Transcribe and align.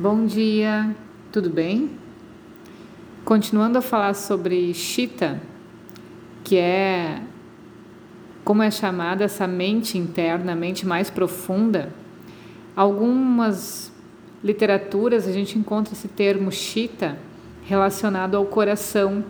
Bom 0.00 0.24
dia, 0.24 0.96
tudo 1.30 1.50
bem? 1.50 1.90
Continuando 3.22 3.76
a 3.76 3.82
falar 3.82 4.14
sobre 4.14 4.72
Chita, 4.72 5.38
que 6.42 6.56
é 6.56 7.20
como 8.42 8.62
é 8.62 8.70
chamada 8.70 9.24
essa 9.24 9.46
mente 9.46 9.98
interna, 9.98 10.52
a 10.52 10.56
mente 10.56 10.86
mais 10.86 11.10
profunda, 11.10 11.92
algumas 12.74 13.92
literaturas 14.42 15.28
a 15.28 15.32
gente 15.32 15.58
encontra 15.58 15.92
esse 15.92 16.08
termo 16.08 16.50
Chita 16.50 17.18
relacionado 17.66 18.38
ao 18.38 18.46
coração, 18.46 19.22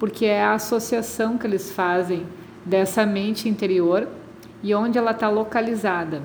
porque 0.00 0.26
é 0.26 0.42
a 0.42 0.54
associação 0.54 1.38
que 1.38 1.46
eles 1.46 1.70
fazem 1.70 2.26
dessa 2.66 3.06
mente 3.06 3.48
interior 3.48 4.08
e 4.64 4.74
onde 4.74 4.98
ela 4.98 5.12
está 5.12 5.28
localizada, 5.28 6.24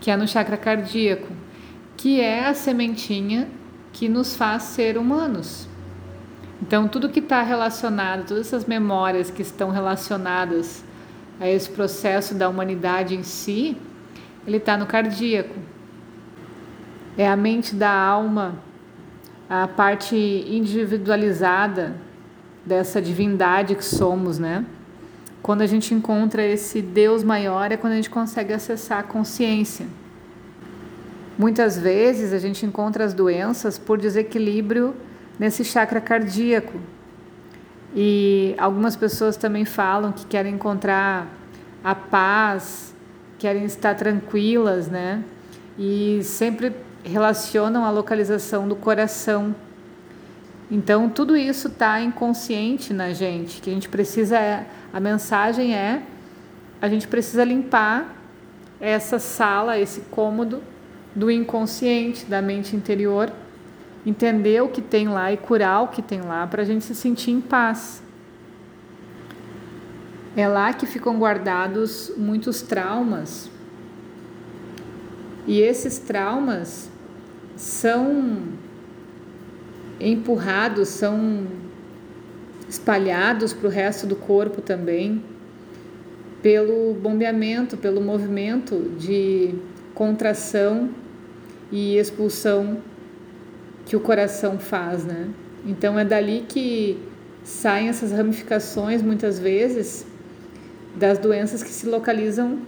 que 0.00 0.10
é 0.10 0.16
no 0.16 0.26
chakra 0.26 0.56
cardíaco 0.56 1.35
que 1.96 2.20
é 2.20 2.46
a 2.46 2.54
sementinha 2.54 3.48
que 3.92 4.08
nos 4.08 4.36
faz 4.36 4.64
ser 4.64 4.98
humanos. 4.98 5.66
Então, 6.60 6.88
tudo 6.88 7.08
que 7.08 7.20
está 7.20 7.42
relacionado, 7.42 8.26
todas 8.26 8.46
essas 8.46 8.64
memórias 8.64 9.30
que 9.30 9.42
estão 9.42 9.70
relacionadas 9.70 10.84
a 11.38 11.48
esse 11.48 11.68
processo 11.68 12.34
da 12.34 12.48
humanidade 12.48 13.14
em 13.14 13.22
si, 13.22 13.76
ele 14.46 14.56
está 14.56 14.76
no 14.76 14.86
cardíaco. 14.86 15.54
É 17.16 17.28
a 17.28 17.36
mente 17.36 17.74
da 17.74 17.90
alma, 17.90 18.56
a 19.48 19.66
parte 19.66 20.16
individualizada 20.16 21.96
dessa 22.64 23.00
divindade 23.00 23.74
que 23.74 23.84
somos, 23.84 24.38
né? 24.38 24.64
Quando 25.42 25.62
a 25.62 25.66
gente 25.66 25.94
encontra 25.94 26.42
esse 26.44 26.82
Deus 26.82 27.22
maior 27.22 27.70
é 27.70 27.76
quando 27.76 27.92
a 27.92 27.96
gente 27.96 28.10
consegue 28.10 28.52
acessar 28.52 28.98
a 28.98 29.02
consciência. 29.02 29.86
Muitas 31.38 31.78
vezes 31.78 32.32
a 32.32 32.38
gente 32.38 32.64
encontra 32.64 33.04
as 33.04 33.12
doenças 33.12 33.78
por 33.78 33.98
desequilíbrio 33.98 34.94
nesse 35.38 35.64
chakra 35.64 36.00
cardíaco. 36.00 36.80
E 37.94 38.54
algumas 38.56 38.96
pessoas 38.96 39.36
também 39.36 39.66
falam 39.66 40.12
que 40.12 40.24
querem 40.24 40.54
encontrar 40.54 41.26
a 41.84 41.94
paz, 41.94 42.94
querem 43.38 43.64
estar 43.64 43.94
tranquilas, 43.94 44.88
né? 44.88 45.22
E 45.78 46.20
sempre 46.22 46.72
relacionam 47.04 47.84
a 47.84 47.90
localização 47.90 48.66
do 48.66 48.74
coração. 48.74 49.54
Então, 50.70 51.08
tudo 51.08 51.36
isso 51.36 51.68
está 51.68 52.00
inconsciente 52.00 52.94
na 52.94 53.12
gente, 53.12 53.60
que 53.60 53.68
a 53.68 53.72
gente 53.74 53.90
precisa. 53.90 54.38
É, 54.38 54.66
a 54.90 54.98
mensagem 54.98 55.74
é: 55.74 56.02
a 56.80 56.88
gente 56.88 57.06
precisa 57.06 57.44
limpar 57.44 58.16
essa 58.80 59.18
sala, 59.18 59.78
esse 59.78 60.00
cômodo 60.10 60.62
do 61.16 61.30
inconsciente, 61.30 62.26
da 62.26 62.42
mente 62.42 62.76
interior, 62.76 63.32
entender 64.04 64.62
o 64.62 64.68
que 64.68 64.82
tem 64.82 65.08
lá 65.08 65.32
e 65.32 65.38
curar 65.38 65.82
o 65.82 65.88
que 65.88 66.02
tem 66.02 66.20
lá 66.20 66.46
para 66.46 66.60
a 66.60 66.64
gente 66.64 66.84
se 66.84 66.94
sentir 66.94 67.30
em 67.30 67.40
paz. 67.40 68.02
É 70.36 70.46
lá 70.46 70.74
que 70.74 70.84
ficam 70.84 71.18
guardados 71.18 72.12
muitos 72.18 72.60
traumas. 72.60 73.50
E 75.46 75.58
esses 75.60 75.98
traumas 75.98 76.90
são 77.56 78.42
empurrados, 79.98 80.88
são 80.88 81.46
espalhados 82.68 83.54
para 83.54 83.68
o 83.68 83.70
resto 83.70 84.06
do 84.06 84.16
corpo 84.16 84.60
também, 84.60 85.24
pelo 86.42 86.92
bombeamento, 86.92 87.78
pelo 87.78 88.02
movimento 88.02 88.94
de 88.98 89.54
contração 89.94 90.90
e 91.70 91.96
expulsão 91.96 92.78
que 93.84 93.96
o 93.96 94.00
coração 94.00 94.58
faz, 94.58 95.04
né? 95.04 95.28
Então 95.64 95.98
é 95.98 96.04
dali 96.04 96.44
que 96.48 96.98
saem 97.42 97.88
essas 97.88 98.12
ramificações 98.12 99.02
muitas 99.02 99.38
vezes 99.38 100.06
das 100.94 101.18
doenças 101.18 101.62
que 101.62 101.70
se 101.70 101.86
localizam 101.86 102.58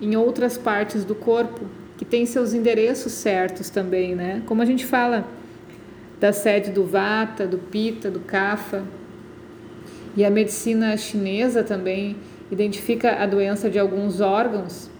em 0.00 0.16
outras 0.16 0.56
partes 0.56 1.04
do 1.04 1.14
corpo, 1.14 1.66
que 1.96 2.04
têm 2.04 2.26
seus 2.26 2.52
endereços 2.52 3.12
certos 3.12 3.70
também, 3.70 4.14
né? 4.14 4.42
Como 4.46 4.62
a 4.62 4.64
gente 4.64 4.84
fala 4.84 5.26
da 6.18 6.32
sede 6.32 6.70
do 6.70 6.84
Vata, 6.84 7.46
do 7.46 7.58
Pitta, 7.58 8.10
do 8.10 8.20
Kapha. 8.20 8.82
E 10.16 10.24
a 10.24 10.30
medicina 10.30 10.96
chinesa 10.96 11.62
também 11.62 12.16
identifica 12.50 13.22
a 13.22 13.26
doença 13.26 13.70
de 13.70 13.78
alguns 13.78 14.20
órgãos 14.20 14.90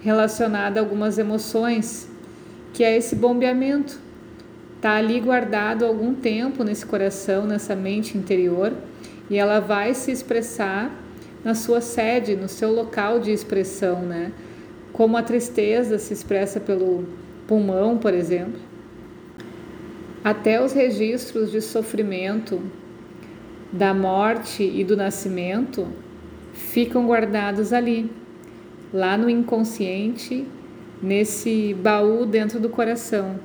relacionada 0.00 0.78
a 0.78 0.82
algumas 0.82 1.18
emoções 1.18 2.07
que 2.78 2.84
é 2.84 2.96
esse 2.96 3.16
bombeamento. 3.16 3.98
Está 4.76 4.92
ali 4.92 5.18
guardado 5.18 5.84
algum 5.84 6.14
tempo 6.14 6.62
nesse 6.62 6.86
coração, 6.86 7.44
nessa 7.44 7.74
mente 7.74 8.16
interior, 8.16 8.72
e 9.28 9.36
ela 9.36 9.58
vai 9.58 9.94
se 9.94 10.12
expressar 10.12 10.88
na 11.42 11.56
sua 11.56 11.80
sede, 11.80 12.36
no 12.36 12.46
seu 12.46 12.72
local 12.72 13.18
de 13.18 13.32
expressão, 13.32 14.02
né? 14.02 14.30
Como 14.92 15.16
a 15.16 15.24
tristeza 15.24 15.98
se 15.98 16.14
expressa 16.14 16.60
pelo 16.60 17.04
pulmão, 17.48 17.98
por 17.98 18.14
exemplo. 18.14 18.60
Até 20.22 20.62
os 20.62 20.72
registros 20.72 21.50
de 21.50 21.60
sofrimento, 21.60 22.62
da 23.72 23.92
morte 23.92 24.62
e 24.62 24.84
do 24.84 24.96
nascimento 24.96 25.88
ficam 26.52 27.08
guardados 27.08 27.72
ali, 27.72 28.08
lá 28.92 29.18
no 29.18 29.28
inconsciente 29.28 30.46
nesse 31.02 31.74
baú 31.74 32.26
dentro 32.26 32.58
do 32.58 32.68
coração. 32.68 33.38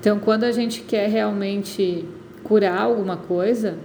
Então, 0.00 0.18
quando 0.18 0.44
a 0.44 0.52
gente 0.52 0.82
quer 0.82 1.08
realmente 1.08 2.04
curar 2.42 2.80
alguma 2.80 3.16
coisa, 3.16 3.78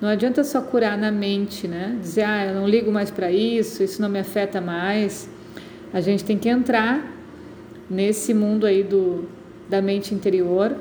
não 0.00 0.08
adianta 0.08 0.44
só 0.44 0.60
curar 0.60 0.98
na 0.98 1.10
mente, 1.10 1.66
né? 1.66 1.98
Dizer, 2.00 2.24
ah, 2.24 2.46
eu 2.46 2.54
não 2.54 2.68
ligo 2.68 2.90
mais 2.90 3.10
para 3.10 3.30
isso, 3.30 3.82
isso 3.82 4.02
não 4.02 4.08
me 4.08 4.18
afeta 4.18 4.60
mais. 4.60 5.30
A 5.92 6.00
gente 6.00 6.24
tem 6.24 6.36
que 6.36 6.48
entrar 6.48 7.10
nesse 7.88 8.34
mundo 8.34 8.66
aí 8.66 8.82
do, 8.82 9.28
da 9.68 9.80
mente 9.80 10.14
interior, 10.14 10.76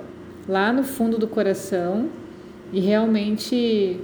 lá 0.48 0.74
no 0.74 0.84
fundo 0.84 1.18
do 1.18 1.28
coração, 1.28 2.10
e 2.74 2.80
realmente 2.80 4.00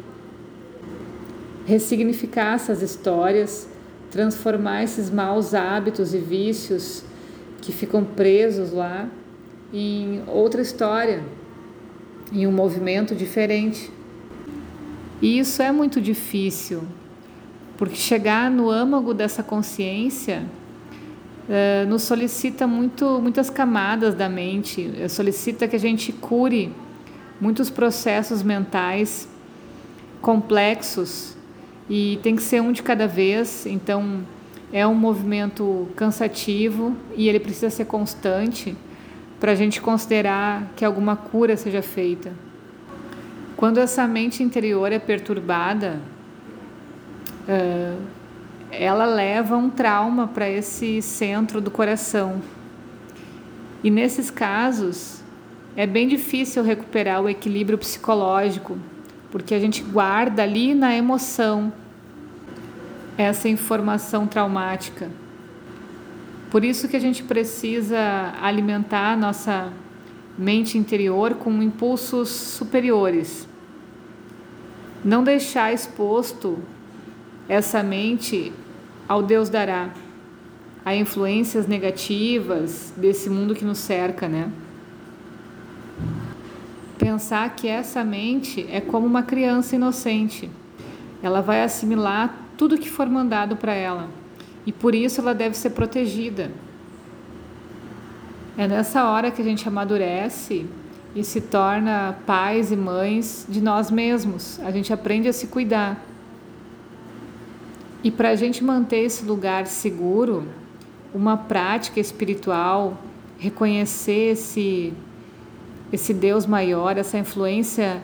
ressignificar 1.65 2.55
essas 2.55 2.81
histórias 2.81 3.69
transformar 4.11 4.83
esses 4.83 5.09
maus 5.09 5.53
hábitos 5.53 6.13
e 6.13 6.17
vícios 6.17 7.03
que 7.61 7.71
ficam 7.71 8.03
presos 8.03 8.71
lá 8.71 9.07
em 9.73 10.23
outra 10.27 10.61
história, 10.61 11.23
em 12.31 12.47
um 12.47 12.51
movimento 12.51 13.15
diferente. 13.15 13.91
E 15.21 15.39
isso 15.39 15.61
é 15.61 15.71
muito 15.71 15.99
difícil, 15.99 16.83
porque 17.77 17.95
chegar 17.95 18.49
no 18.49 18.69
âmago 18.69 19.13
dessa 19.13 19.43
consciência 19.43 20.45
eh, 21.49 21.85
nos 21.85 22.03
solicita 22.03 22.67
muito, 22.67 23.19
muitas 23.21 23.49
camadas 23.49 24.13
da 24.13 24.29
mente, 24.29 25.09
solicita 25.09 25.67
que 25.67 25.75
a 25.75 25.79
gente 25.79 26.11
cure 26.11 26.73
muitos 27.39 27.69
processos 27.69 28.43
mentais 28.43 29.27
complexos 30.21 31.36
e 31.89 32.19
tem 32.21 32.35
que 32.35 32.41
ser 32.41 32.61
um 32.61 32.71
de 32.71 32.83
cada 32.83 33.07
vez, 33.07 33.65
então 33.65 34.21
é 34.71 34.85
um 34.85 34.95
movimento 34.95 35.87
cansativo 35.95 36.95
e 37.15 37.29
ele 37.29 37.39
precisa 37.39 37.69
ser 37.69 37.85
constante 37.85 38.75
para 39.39 39.53
a 39.53 39.55
gente 39.55 39.79
considerar 39.79 40.71
que 40.75 40.83
alguma 40.83 41.15
cura 41.15 41.55
seja 41.55 41.81
feita. 41.81 42.33
Quando 43.55 43.79
essa 43.79 44.07
mente 44.07 44.43
interior 44.43 44.91
é 44.91 44.99
perturbada, 44.99 46.01
ela 48.69 49.05
leva 49.05 49.55
um 49.55 49.69
trauma 49.69 50.27
para 50.27 50.49
esse 50.49 51.01
centro 51.01 51.61
do 51.61 51.71
coração. 51.71 52.41
E 53.83 53.89
nesses 53.89 54.29
casos, 54.29 55.21
é 55.75 55.87
bem 55.87 56.07
difícil 56.07 56.63
recuperar 56.63 57.21
o 57.21 57.29
equilíbrio 57.29 57.77
psicológico 57.77 58.77
porque 59.37 59.53
a 59.53 59.59
gente 59.59 59.83
guarda 59.83 60.41
ali 60.41 60.73
na 60.73 60.95
emoção 60.95 61.71
essa 63.15 63.47
informação 63.47 64.25
traumática. 64.25 65.11
Por 66.49 66.65
isso 66.65 66.87
que 66.87 66.95
a 66.95 66.99
gente 66.99 67.21
precisa 67.21 68.33
alimentar 68.41 69.13
a 69.13 69.15
nossa 69.15 69.71
mente 70.35 70.75
interior 70.75 71.35
com 71.35 71.61
impulsos 71.61 72.29
superiores. 72.29 73.47
Não 75.05 75.23
deixar 75.23 75.71
exposto 75.71 76.57
essa 77.47 77.83
mente 77.83 78.51
ao 79.07 79.21
Deus 79.21 79.49
dará, 79.49 79.91
a 80.83 80.95
influências 80.95 81.67
negativas 81.67 82.91
desse 82.97 83.29
mundo 83.29 83.53
que 83.53 83.63
nos 83.63 83.77
cerca, 83.77 84.27
né? 84.27 84.49
Pensar 86.97 87.55
que 87.55 87.67
essa 87.67 88.03
mente 88.03 88.67
é 88.69 88.81
como 88.81 89.05
uma 89.05 89.23
criança 89.23 89.75
inocente. 89.75 90.49
Ela 91.21 91.41
vai 91.41 91.63
assimilar 91.63 92.35
tudo 92.57 92.77
que 92.77 92.89
for 92.89 93.07
mandado 93.07 93.55
para 93.55 93.73
ela 93.73 94.09
e 94.65 94.71
por 94.71 94.93
isso 94.93 95.21
ela 95.21 95.33
deve 95.33 95.55
ser 95.55 95.69
protegida. 95.69 96.51
É 98.57 98.67
nessa 98.67 99.09
hora 99.09 99.31
que 99.31 99.41
a 99.41 99.45
gente 99.45 99.67
amadurece 99.67 100.65
e 101.15 101.23
se 101.23 101.39
torna 101.39 102.17
pais 102.25 102.71
e 102.71 102.75
mães 102.75 103.45
de 103.47 103.61
nós 103.61 103.89
mesmos. 103.89 104.59
A 104.59 104.71
gente 104.71 104.91
aprende 104.91 105.27
a 105.27 105.33
se 105.33 105.47
cuidar. 105.47 106.03
E 108.03 108.11
para 108.11 108.29
a 108.29 108.35
gente 108.35 108.63
manter 108.63 108.99
esse 109.05 109.25
lugar 109.25 109.67
seguro, 109.67 110.47
uma 111.13 111.37
prática 111.37 111.99
espiritual, 111.99 112.97
reconhecer 113.37 114.31
esse, 114.33 114.93
esse 115.91 116.13
Deus 116.13 116.45
maior, 116.45 116.97
essa 116.97 117.17
influência 117.17 118.01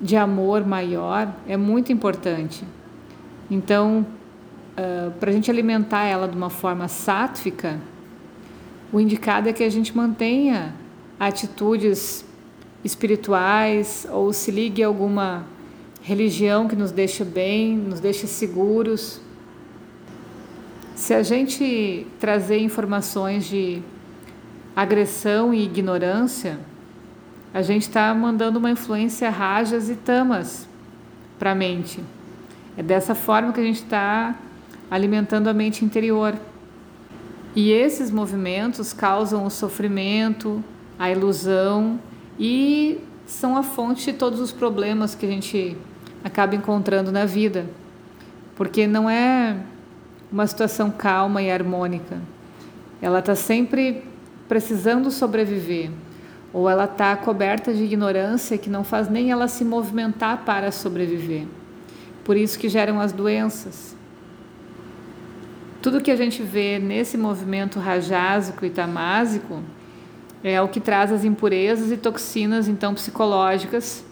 de 0.00 0.16
amor 0.16 0.66
maior, 0.66 1.32
é 1.46 1.56
muito 1.56 1.92
importante. 1.92 2.64
Então, 3.50 4.06
uh, 4.72 5.10
para 5.12 5.30
a 5.30 5.32
gente 5.32 5.50
alimentar 5.50 6.04
ela 6.04 6.28
de 6.28 6.36
uma 6.36 6.50
forma 6.50 6.88
sátrica, 6.88 7.78
o 8.92 9.00
indicado 9.00 9.48
é 9.48 9.52
que 9.52 9.62
a 9.62 9.68
gente 9.70 9.96
mantenha 9.96 10.74
atitudes 11.18 12.24
espirituais 12.82 14.06
ou 14.10 14.32
se 14.32 14.50
ligue 14.50 14.82
a 14.82 14.86
alguma 14.86 15.44
religião 16.02 16.66
que 16.66 16.74
nos 16.74 16.90
deixe 16.90 17.24
bem, 17.24 17.76
nos 17.76 18.00
deixe 18.00 18.26
seguros. 18.26 19.20
Se 20.94 21.14
a 21.14 21.22
gente 21.22 22.06
trazer 22.18 22.58
informações 22.58 23.44
de 23.46 23.82
agressão 24.74 25.52
e 25.52 25.64
ignorância, 25.64 26.58
a 27.52 27.62
gente 27.62 27.82
está 27.82 28.12
mandando 28.14 28.58
uma 28.58 28.70
influência 28.70 29.28
rajas 29.30 29.88
e 29.88 29.96
tamas 29.96 30.68
para 31.38 31.52
a 31.52 31.54
mente. 31.54 32.00
É 32.76 32.82
dessa 32.82 33.14
forma 33.14 33.52
que 33.52 33.60
a 33.60 33.64
gente 33.64 33.82
está 33.82 34.34
alimentando 34.90 35.48
a 35.48 35.52
mente 35.52 35.84
interior. 35.84 36.34
E 37.54 37.70
esses 37.70 38.10
movimentos 38.10 38.92
causam 38.92 39.44
o 39.44 39.50
sofrimento, 39.50 40.62
a 40.98 41.10
ilusão 41.10 41.98
e 42.38 43.00
são 43.26 43.56
a 43.56 43.62
fonte 43.62 44.12
de 44.12 44.18
todos 44.18 44.40
os 44.40 44.52
problemas 44.52 45.14
que 45.14 45.26
a 45.26 45.28
gente 45.28 45.76
acaba 46.22 46.54
encontrando 46.54 47.10
na 47.10 47.24
vida. 47.24 47.66
Porque 48.54 48.86
não 48.86 49.10
é 49.10 49.56
uma 50.30 50.46
situação 50.46 50.90
calma 50.90 51.42
e 51.42 51.50
harmônica. 51.50 52.20
Ela 53.02 53.18
está 53.18 53.34
sempre 53.34 54.04
precisando 54.48 55.10
sobreviver, 55.10 55.90
ou 56.52 56.68
ela 56.68 56.84
está 56.84 57.16
coberta 57.16 57.72
de 57.72 57.84
ignorância 57.84 58.58
que 58.58 58.68
não 58.68 58.82
faz 58.82 59.08
nem 59.08 59.30
ela 59.30 59.46
se 59.46 59.64
movimentar 59.64 60.44
para 60.44 60.72
sobreviver. 60.72 61.46
Por 62.24 62.36
isso 62.36 62.58
que 62.58 62.68
geram 62.68 63.00
as 63.00 63.12
doenças. 63.12 63.96
Tudo 65.80 66.00
que 66.00 66.10
a 66.10 66.16
gente 66.16 66.42
vê 66.42 66.78
nesse 66.78 67.16
movimento 67.16 67.78
rajásico 67.78 68.66
e 68.66 68.70
tamásico 68.70 69.62
é 70.42 70.60
o 70.60 70.68
que 70.68 70.80
traz 70.80 71.12
as 71.12 71.24
impurezas 71.24 71.90
e 71.90 71.96
toxinas 71.96 72.68
então 72.68 72.94
psicológicas 72.94 74.04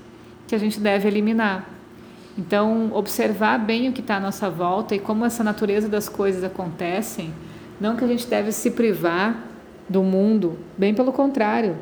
que 0.46 0.54
a 0.54 0.58
gente 0.58 0.80
deve 0.80 1.08
eliminar. 1.08 1.68
Então, 2.38 2.90
observar 2.94 3.58
bem 3.58 3.88
o 3.88 3.92
que 3.92 4.00
está 4.00 4.16
à 4.16 4.20
nossa 4.20 4.48
volta 4.48 4.94
e 4.94 4.98
como 4.98 5.24
essa 5.24 5.42
natureza 5.42 5.88
das 5.88 6.08
coisas 6.08 6.44
acontecem, 6.44 7.34
não 7.80 7.96
que 7.96 8.04
a 8.04 8.06
gente 8.06 8.26
deve 8.26 8.52
se 8.52 8.70
privar 8.70 9.36
do 9.88 10.02
mundo, 10.02 10.58
bem 10.76 10.94
pelo 10.94 11.12
contrário. 11.12 11.76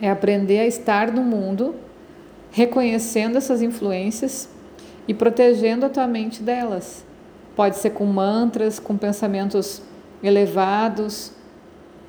É 0.00 0.10
aprender 0.10 0.60
a 0.60 0.66
estar 0.66 1.10
no 1.10 1.22
mundo, 1.22 1.74
reconhecendo 2.50 3.36
essas 3.36 3.62
influências 3.62 4.48
e 5.08 5.14
protegendo 5.14 5.86
a 5.86 5.88
tua 5.88 6.06
mente 6.06 6.42
delas. 6.42 7.04
Pode 7.54 7.76
ser 7.76 7.90
com 7.90 8.04
mantras, 8.04 8.78
com 8.78 8.96
pensamentos 8.96 9.82
elevados, 10.22 11.32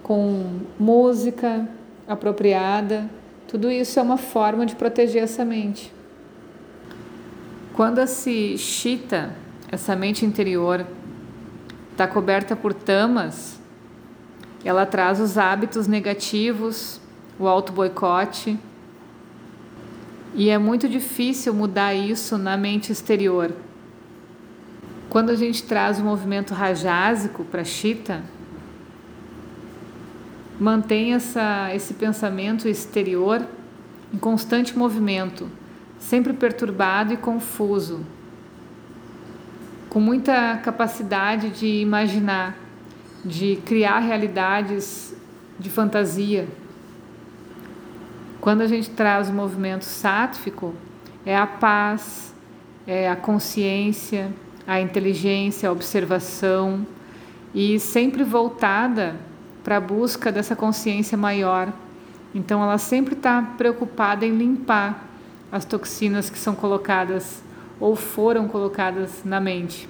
com 0.04 0.60
música 0.80 1.68
apropriada. 2.08 3.10
Tudo 3.48 3.72
isso 3.72 4.00
é 4.00 4.02
uma 4.02 4.18
forma 4.18 4.66
de 4.66 4.76
proteger 4.76 5.24
essa 5.24 5.46
mente. 5.46 5.94
Quando 7.74 8.00
esse 8.00 8.58
chita, 8.58 9.34
essa 9.72 9.96
mente 9.96 10.26
interior, 10.26 10.86
está 11.92 12.08
coberta 12.08 12.56
por 12.56 12.74
tamas, 12.74 13.60
ela 14.66 14.86
traz 14.86 15.20
os 15.20 15.38
hábitos 15.38 15.88
negativos, 15.88 17.00
o 17.40 17.48
auto-boicote, 17.48 18.58
e 20.34 20.50
é 20.50 20.58
muito 20.58 20.88
difícil 20.88 21.54
mudar 21.54 21.94
isso 21.94 22.38
na 22.38 22.56
mente 22.56 22.92
exterior. 22.92 23.52
Quando 25.10 25.30
a 25.32 25.36
gente 25.36 25.64
traz 25.64 26.00
o 26.00 26.04
movimento 26.04 26.54
rajásico 26.54 27.44
para 27.46 27.64
Chita, 27.64 28.24
mantém 30.60 31.14
essa, 31.14 31.74
esse 31.74 31.94
pensamento 31.94 32.68
exterior 32.68 33.46
em 34.14 34.18
constante 34.18 34.78
movimento, 34.78 35.50
sempre 36.00 36.34
perturbado 36.34 37.14
e 37.14 37.18
confuso, 37.18 38.06
com 39.90 40.00
muita 40.00 40.58
capacidade 40.58 41.50
de 41.50 41.82
imaginar, 41.82 42.56
de 43.24 43.56
criar 43.66 44.00
realidades 44.00 45.16
de 45.58 45.70
fantasia. 45.70 46.48
Quando 48.48 48.62
a 48.62 48.68
gente 48.68 48.90
traz 48.92 49.28
o 49.30 49.34
movimento 49.34 49.84
sátrico, 49.84 50.74
é 51.26 51.36
a 51.36 51.46
paz, 51.46 52.34
é 52.88 53.10
a 53.10 53.14
consciência, 53.14 54.32
a 54.66 54.80
inteligência, 54.80 55.68
a 55.68 55.72
observação 55.74 56.88
e 57.54 57.78
sempre 57.78 58.24
voltada 58.24 59.18
para 59.66 59.76
a 59.76 59.82
busca 59.82 60.32
dessa 60.32 60.56
consciência 60.56 61.18
maior. 61.18 61.74
Então, 62.34 62.64
ela 62.64 62.78
sempre 62.78 63.16
está 63.16 63.42
preocupada 63.58 64.26
em 64.26 64.38
limpar 64.38 65.10
as 65.52 65.66
toxinas 65.66 66.30
que 66.30 66.40
são 66.40 66.56
colocadas 66.56 67.44
ou 67.82 67.98
foram 67.98 68.48
colocadas 68.48 69.26
na 69.26 69.42
mente. 69.42 69.90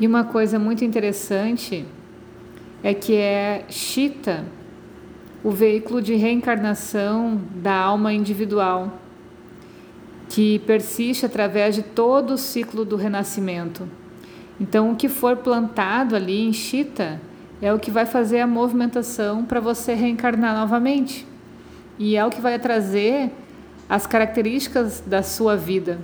E 0.00 0.06
uma 0.06 0.24
coisa 0.24 0.58
muito 0.58 0.82
interessante 0.82 1.84
é 2.82 2.94
que 2.94 3.14
é 3.14 3.66
Chita, 3.68 4.46
o 5.44 5.50
veículo 5.50 6.00
de 6.00 6.14
reencarnação 6.14 7.40
da 7.56 7.74
alma 7.74 8.12
individual 8.12 8.98
que 10.28 10.60
persiste 10.60 11.26
através 11.26 11.74
de 11.74 11.82
todo 11.82 12.34
o 12.34 12.38
ciclo 12.38 12.84
do 12.84 12.96
renascimento. 12.96 13.86
Então, 14.58 14.92
o 14.92 14.96
que 14.96 15.08
for 15.08 15.36
plantado 15.36 16.16
ali 16.16 16.46
em 16.46 16.52
Chita 16.52 17.20
é 17.60 17.72
o 17.72 17.78
que 17.78 17.90
vai 17.90 18.06
fazer 18.06 18.40
a 18.40 18.46
movimentação 18.46 19.44
para 19.44 19.60
você 19.60 19.92
reencarnar 19.92 20.56
novamente. 20.56 21.26
E 21.98 22.16
é 22.16 22.24
o 22.24 22.30
que 22.30 22.40
vai 22.40 22.58
trazer 22.58 23.30
as 23.88 24.06
características 24.06 25.02
da 25.06 25.22
sua 25.22 25.54
vida. 25.56 25.98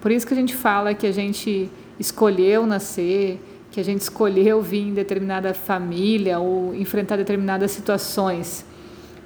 Por 0.00 0.12
isso 0.12 0.26
que 0.26 0.32
a 0.34 0.36
gente 0.36 0.54
fala 0.54 0.94
que 0.94 1.06
a 1.06 1.12
gente 1.12 1.70
escolheu 1.98 2.66
nascer, 2.66 3.40
que 3.70 3.80
a 3.80 3.84
gente 3.84 4.02
escolheu 4.02 4.62
vir 4.62 4.88
em 4.88 4.94
determinada 4.94 5.52
família 5.54 6.38
ou 6.38 6.74
enfrentar 6.74 7.16
determinadas 7.16 7.72
situações. 7.72 8.64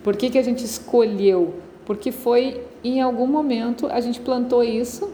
Por 0.06 0.14
que, 0.14 0.30
que 0.30 0.38
a 0.38 0.42
gente 0.42 0.64
escolheu? 0.64 1.54
Porque 1.84 2.12
foi 2.12 2.64
em 2.84 3.00
algum 3.00 3.26
momento 3.26 3.88
a 3.88 4.00
gente 4.00 4.20
plantou 4.20 4.62
isso 4.62 5.10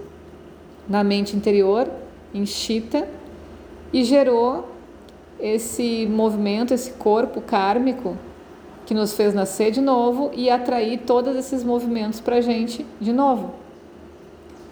na 0.86 1.02
mente 1.02 1.34
interior, 1.34 1.88
em 2.34 2.44
Chita, 2.44 3.08
e 3.90 4.04
gerou 4.04 4.68
esse 5.40 6.06
movimento, 6.06 6.74
esse 6.74 6.90
corpo 6.90 7.40
kármico 7.40 8.18
que 8.84 8.92
nos 8.92 9.14
fez 9.14 9.32
nascer 9.32 9.70
de 9.70 9.80
novo 9.80 10.30
e 10.34 10.50
atrair 10.50 10.98
todos 11.06 11.36
esses 11.36 11.64
movimentos 11.64 12.20
para 12.20 12.36
a 12.36 12.40
gente 12.42 12.84
de 13.00 13.14
novo. 13.14 13.54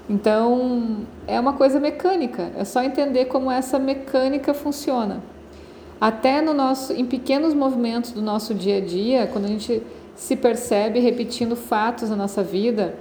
Então, 0.06 0.98
é 1.26 1.40
uma 1.40 1.54
coisa 1.54 1.80
mecânica, 1.80 2.52
é 2.58 2.64
só 2.66 2.82
entender 2.82 3.24
como 3.24 3.50
essa 3.50 3.78
mecânica 3.78 4.52
funciona. 4.52 5.22
Até 5.98 6.42
no 6.42 6.52
nosso, 6.52 6.92
em 6.92 7.06
pequenos 7.06 7.54
movimentos 7.54 8.12
do 8.12 8.20
nosso 8.20 8.54
dia 8.54 8.76
a 8.76 8.80
dia, 8.80 9.26
quando 9.26 9.46
a 9.46 9.48
gente 9.48 9.82
se 10.20 10.36
percebe 10.36 11.00
repetindo 11.00 11.56
fatos 11.56 12.10
na 12.10 12.14
nossa 12.14 12.42
vida. 12.42 12.94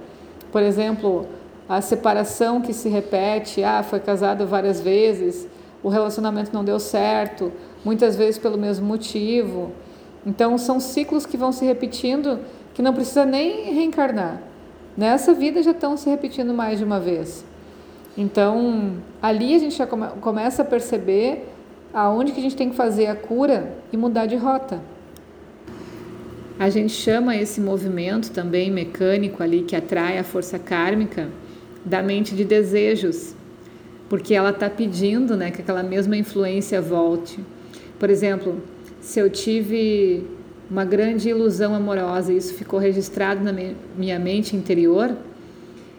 Por 0.50 0.62
exemplo, 0.62 1.26
a 1.68 1.82
separação 1.82 2.62
que 2.62 2.72
se 2.72 2.88
repete, 2.88 3.62
ah, 3.62 3.82
foi 3.82 4.00
casado 4.00 4.46
várias 4.46 4.80
vezes, 4.80 5.46
o 5.82 5.90
relacionamento 5.90 6.50
não 6.50 6.64
deu 6.64 6.80
certo, 6.80 7.52
muitas 7.84 8.16
vezes 8.16 8.38
pelo 8.38 8.56
mesmo 8.56 8.86
motivo. 8.86 9.70
Então 10.24 10.56
são 10.56 10.80
ciclos 10.80 11.26
que 11.26 11.36
vão 11.36 11.52
se 11.52 11.62
repetindo 11.62 12.40
que 12.72 12.80
não 12.80 12.94
precisa 12.94 13.26
nem 13.26 13.70
reencarnar. 13.74 14.40
Nessa 14.96 15.34
vida 15.34 15.62
já 15.62 15.72
estão 15.72 15.98
se 15.98 16.08
repetindo 16.08 16.54
mais 16.54 16.78
de 16.78 16.86
uma 16.86 16.98
vez. 16.98 17.44
Então, 18.16 18.94
ali 19.20 19.54
a 19.54 19.58
gente 19.58 19.76
já 19.76 19.86
come, 19.86 20.06
começa 20.22 20.62
a 20.62 20.64
perceber 20.64 21.52
aonde 21.92 22.32
que 22.32 22.40
a 22.40 22.42
gente 22.42 22.56
tem 22.56 22.70
que 22.70 22.76
fazer 22.76 23.08
a 23.08 23.14
cura 23.14 23.76
e 23.92 23.96
mudar 23.98 24.24
de 24.24 24.36
rota. 24.36 24.80
A 26.60 26.68
gente 26.68 26.92
chama 26.92 27.34
esse 27.34 27.58
movimento 27.58 28.32
também 28.32 28.70
mecânico 28.70 29.42
ali 29.42 29.62
que 29.62 29.74
atrai 29.74 30.18
a 30.18 30.22
força 30.22 30.58
kármica 30.58 31.30
da 31.82 32.02
mente 32.02 32.36
de 32.36 32.44
desejos, 32.44 33.34
porque 34.10 34.34
ela 34.34 34.50
está 34.50 34.68
pedindo 34.68 35.38
né, 35.38 35.50
que 35.50 35.62
aquela 35.62 35.82
mesma 35.82 36.18
influência 36.18 36.78
volte. 36.78 37.40
Por 37.98 38.10
exemplo, 38.10 38.62
se 39.00 39.18
eu 39.18 39.30
tive 39.30 40.22
uma 40.70 40.84
grande 40.84 41.30
ilusão 41.30 41.74
amorosa, 41.74 42.30
e 42.30 42.36
isso 42.36 42.52
ficou 42.52 42.78
registrado 42.78 43.42
na 43.42 43.54
minha 43.96 44.18
mente 44.18 44.54
interior, 44.54 45.16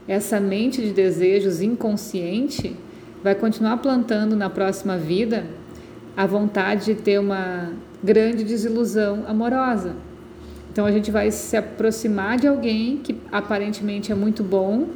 essa 0.07 0.39
mente 0.39 0.79
de 0.79 0.93
desejos 0.93 1.59
inconsciente 1.59 2.75
vai 3.23 3.33
continuar 3.33 3.77
plantando 3.77 4.35
na 4.35 4.47
próxima 4.47 4.95
vida 4.95 5.43
a 6.15 6.27
vontade 6.27 6.85
de 6.85 7.01
ter 7.01 7.19
uma 7.19 7.73
grande 8.03 8.43
desilusão 8.43 9.23
amorosa. 9.27 10.10
Então 10.71 10.85
a 10.85 10.91
gente 10.91 11.11
vai 11.11 11.29
se 11.31 11.57
aproximar 11.57 12.37
de 12.37 12.47
alguém 12.47 12.97
que 12.97 13.17
aparentemente 13.29 14.09
é 14.09 14.15
muito 14.15 14.41
bom, 14.41 14.87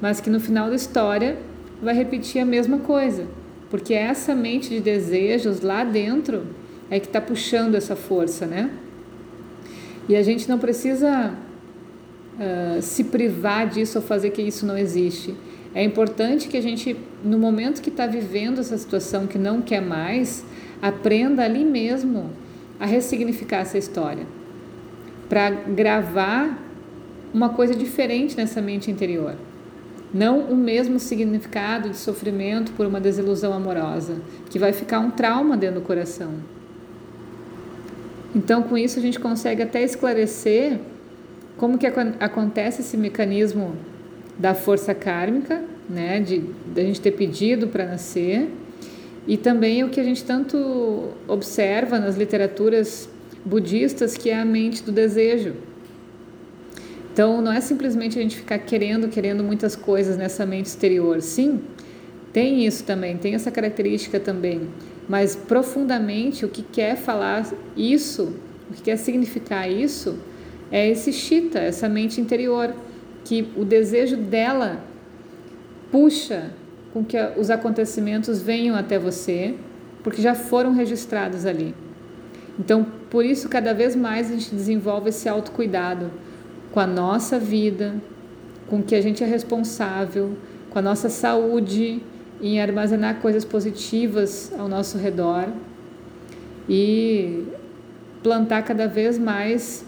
mas 0.00 0.20
que 0.20 0.30
no 0.30 0.38
final 0.38 0.68
da 0.68 0.76
história 0.76 1.36
vai 1.82 1.92
repetir 1.92 2.40
a 2.40 2.44
mesma 2.44 2.78
coisa, 2.78 3.26
porque 3.68 3.94
essa 3.94 4.32
mente 4.32 4.68
de 4.68 4.80
desejos 4.80 5.60
lá 5.60 5.82
dentro 5.82 6.46
é 6.88 7.00
que 7.00 7.06
está 7.06 7.20
puxando 7.20 7.74
essa 7.74 7.96
força, 7.96 8.46
né? 8.46 8.70
E 10.08 10.14
a 10.14 10.22
gente 10.22 10.48
não 10.48 10.58
precisa 10.58 11.34
uh, 12.38 12.80
se 12.80 13.04
privar 13.04 13.66
disso 13.68 13.98
ou 13.98 14.04
fazer 14.04 14.30
que 14.30 14.42
isso 14.42 14.64
não 14.64 14.78
existe. 14.78 15.34
É 15.74 15.82
importante 15.82 16.46
que 16.46 16.56
a 16.56 16.60
gente, 16.60 16.96
no 17.24 17.38
momento 17.38 17.82
que 17.82 17.88
está 17.88 18.06
vivendo 18.06 18.60
essa 18.60 18.78
situação 18.78 19.26
que 19.26 19.38
não 19.38 19.60
quer 19.60 19.82
mais, 19.82 20.44
aprenda 20.80 21.42
ali 21.42 21.64
mesmo 21.64 22.30
a 22.78 22.86
ressignificar 22.86 23.58
essa 23.58 23.78
história, 23.78 24.26
para 25.28 25.50
gravar 25.50 26.58
uma 27.32 27.48
coisa 27.48 27.74
diferente 27.74 28.36
nessa 28.36 28.62
mente 28.62 28.90
interior. 28.90 29.34
Não 30.12 30.40
o 30.40 30.56
mesmo 30.56 31.00
significado 31.00 31.90
de 31.90 31.96
sofrimento 31.96 32.70
por 32.72 32.86
uma 32.86 33.00
desilusão 33.00 33.52
amorosa, 33.52 34.16
que 34.48 34.58
vai 34.58 34.72
ficar 34.72 35.00
um 35.00 35.10
trauma 35.10 35.56
dentro 35.56 35.80
do 35.80 35.86
coração. 35.86 36.34
Então, 38.34 38.62
com 38.62 38.78
isso, 38.78 38.98
a 38.98 39.02
gente 39.02 39.18
consegue 39.18 39.62
até 39.62 39.82
esclarecer 39.82 40.78
como 41.56 41.78
que 41.78 41.86
acontece 41.86 42.80
esse 42.80 42.96
mecanismo 42.96 43.76
da 44.38 44.54
força 44.54 44.94
kármica, 44.94 45.62
né, 45.88 46.20
de, 46.20 46.40
de 46.40 46.80
a 46.80 46.84
gente 46.84 47.00
ter 47.00 47.12
pedido 47.12 47.68
para 47.68 47.84
nascer, 47.86 48.50
e 49.26 49.36
também 49.36 49.82
o 49.84 49.88
que 49.88 50.00
a 50.00 50.04
gente 50.04 50.24
tanto 50.24 51.10
observa 51.26 51.98
nas 51.98 52.16
literaturas 52.16 53.08
budistas, 53.44 54.16
que 54.16 54.30
é 54.30 54.40
a 54.40 54.44
mente 54.44 54.82
do 54.82 54.90
desejo. 54.90 55.54
Então, 57.12 57.40
não 57.40 57.52
é 57.52 57.60
simplesmente 57.60 58.18
a 58.18 58.22
gente 58.22 58.36
ficar 58.36 58.58
querendo, 58.58 59.08
querendo 59.08 59.44
muitas 59.44 59.76
coisas 59.76 60.16
nessa 60.16 60.44
mente 60.44 60.66
exterior. 60.66 61.20
Sim, 61.20 61.60
tem 62.32 62.66
isso 62.66 62.82
também, 62.84 63.16
tem 63.16 63.34
essa 63.34 63.50
característica 63.50 64.18
também 64.18 64.68
mas 65.08 65.36
profundamente 65.36 66.44
o 66.44 66.48
que 66.48 66.62
quer 66.62 66.96
falar 66.96 67.46
isso, 67.76 68.34
o 68.70 68.74
que 68.74 68.82
quer 68.82 68.96
significar 68.96 69.70
isso, 69.70 70.18
é 70.70 70.88
esse 70.88 71.12
chita, 71.12 71.58
essa 71.58 71.88
mente 71.88 72.20
interior, 72.20 72.74
que 73.24 73.48
o 73.56 73.64
desejo 73.64 74.16
dela 74.16 74.82
puxa 75.90 76.50
com 76.92 77.04
que 77.04 77.16
os 77.36 77.50
acontecimentos 77.50 78.40
venham 78.40 78.76
até 78.76 78.98
você, 78.98 79.54
porque 80.02 80.20
já 80.20 80.34
foram 80.34 80.72
registrados 80.72 81.46
ali. 81.46 81.74
Então, 82.58 82.86
por 83.14 83.24
isso, 83.24 83.48
cada 83.48 83.72
vez 83.72 83.94
mais 83.94 84.28
a 84.28 84.34
gente 84.34 84.52
desenvolve 84.52 85.10
esse 85.10 85.28
autocuidado 85.28 86.10
com 86.72 86.80
a 86.80 86.86
nossa 86.86 87.38
vida, 87.38 87.94
com 88.66 88.82
que 88.82 88.92
a 88.92 89.00
gente 89.00 89.22
é 89.22 89.26
responsável, 89.26 90.32
com 90.68 90.80
a 90.80 90.82
nossa 90.82 91.08
saúde, 91.08 92.02
em 92.42 92.60
armazenar 92.60 93.20
coisas 93.20 93.44
positivas 93.44 94.52
ao 94.58 94.66
nosso 94.66 94.98
redor 94.98 95.46
e 96.68 97.44
plantar 98.20 98.62
cada 98.62 98.88
vez 98.88 99.16
mais 99.16 99.86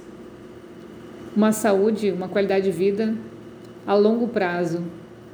uma 1.35 1.50
saúde, 1.50 2.12
uma 2.12 2.28
qualidade 2.28 2.66
de 2.66 2.71
vida 2.71 3.12
a 3.85 3.95
longo 3.95 4.28
prazo, 4.28 4.85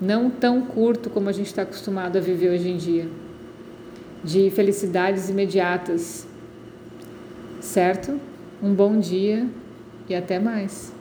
não 0.01 0.31
tão 0.31 0.63
curto 0.63 1.11
como 1.11 1.29
a 1.29 1.33
gente 1.33 1.49
está 1.49 1.61
acostumado 1.61 2.17
a 2.17 2.23
viver 2.23 2.55
hoje 2.55 2.71
em 2.71 2.79
dia, 2.79 3.07
de 4.25 4.51
felicidades 4.51 5.29
imediatas. 5.29 6.32
Certo? 7.73 8.21
Um 8.63 8.75
bom 8.75 9.01
dia 9.01 9.49
e 10.07 10.15
até 10.15 10.39
mais. 10.39 10.93